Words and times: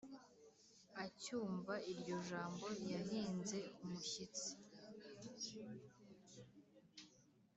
acyumva 1.05 1.73
iryo 1.91 2.15
jambo 2.29 2.67
yahinze 2.93 3.59
umushyitsi 3.83 4.49